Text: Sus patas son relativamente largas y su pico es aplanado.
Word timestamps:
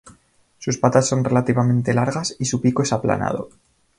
Sus 0.57 0.79
patas 0.79 1.07
son 1.07 1.23
relativamente 1.23 1.93
largas 1.93 2.35
y 2.39 2.45
su 2.45 2.59
pico 2.59 2.81
es 2.81 2.91
aplanado. 2.91 3.49